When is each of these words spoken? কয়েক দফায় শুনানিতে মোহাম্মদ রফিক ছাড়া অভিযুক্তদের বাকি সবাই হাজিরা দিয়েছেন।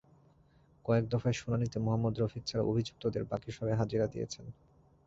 কয়েক 0.85 1.05
দফায় 1.07 1.33
শুনানিতে 1.33 1.77
মোহাম্মদ 1.79 2.13
রফিক 2.17 2.43
ছাড়া 2.45 2.63
অভিযুক্তদের 2.63 3.23
বাকি 3.23 3.49
সবাই 3.51 3.75
হাজিরা 3.75 4.07
দিয়েছেন। 4.07 4.45